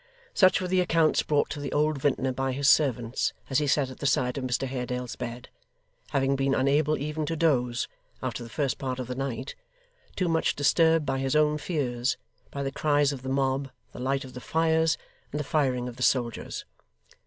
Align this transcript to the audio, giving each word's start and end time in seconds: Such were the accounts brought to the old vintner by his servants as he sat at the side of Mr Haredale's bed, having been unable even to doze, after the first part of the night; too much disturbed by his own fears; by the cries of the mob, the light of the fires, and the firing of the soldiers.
Such 0.33 0.59
were 0.59 0.67
the 0.67 0.81
accounts 0.81 1.21
brought 1.21 1.51
to 1.51 1.59
the 1.59 1.71
old 1.71 2.01
vintner 2.01 2.31
by 2.31 2.53
his 2.53 2.67
servants 2.67 3.33
as 3.51 3.59
he 3.59 3.67
sat 3.67 3.91
at 3.91 3.99
the 3.99 4.07
side 4.07 4.35
of 4.39 4.43
Mr 4.43 4.65
Haredale's 4.67 5.15
bed, 5.15 5.47
having 6.09 6.35
been 6.35 6.55
unable 6.55 6.97
even 6.97 7.23
to 7.27 7.35
doze, 7.35 7.87
after 8.19 8.41
the 8.41 8.49
first 8.49 8.79
part 8.79 8.97
of 8.97 9.05
the 9.05 9.13
night; 9.13 9.53
too 10.15 10.27
much 10.27 10.55
disturbed 10.55 11.05
by 11.05 11.19
his 11.19 11.35
own 11.35 11.59
fears; 11.59 12.17
by 12.49 12.63
the 12.63 12.71
cries 12.71 13.13
of 13.13 13.21
the 13.21 13.29
mob, 13.29 13.69
the 13.91 13.99
light 13.99 14.25
of 14.25 14.33
the 14.33 14.41
fires, 14.41 14.97
and 15.31 15.39
the 15.39 15.43
firing 15.45 15.87
of 15.87 15.97
the 15.97 16.01
soldiers. 16.01 16.65